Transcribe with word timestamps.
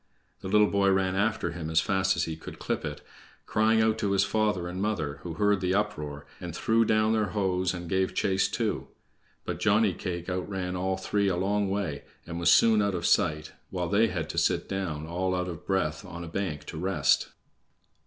The 0.39 0.47
little 0.47 0.65
boy 0.71 0.89
ran 0.89 1.13
after 1.15 1.51
him 1.51 1.69
as 1.69 1.79
fast 1.79 2.15
as 2.15 2.23
he 2.23 2.35
could 2.35 2.57
clip 2.57 2.83
it, 2.83 3.01
crying 3.45 3.83
out 3.83 3.99
to 3.99 4.13
his 4.13 4.23
father 4.23 4.67
and 4.67 4.81
mother, 4.81 5.19
who 5.21 5.35
heard 5.35 5.61
the 5.61 5.75
uproar, 5.75 6.25
and 6.39 6.55
threw 6.55 6.85
down 6.85 7.13
their 7.13 7.27
hoes 7.37 7.71
and 7.71 7.87
gave 7.87 8.15
chase 8.15 8.47
too. 8.49 8.87
But 9.45 9.59
Johnny 9.59 9.93
cake 9.93 10.27
outran 10.27 10.75
all 10.75 10.97
three 10.97 11.27
a 11.27 11.35
long 11.37 11.69
way, 11.69 12.01
and 12.25 12.39
was 12.39 12.49
soon 12.51 12.81
out 12.81 12.95
of 12.95 13.05
sight, 13.05 13.51
while 13.69 13.89
they 13.89 14.07
had 14.07 14.27
to 14.31 14.39
sit 14.39 14.67
down, 14.67 15.05
all 15.05 15.35
out 15.35 15.47
of 15.47 15.67
breath, 15.67 16.03
on 16.03 16.23
a 16.23 16.27
bank 16.27 16.65
to 16.65 16.79
rest. 16.79 17.29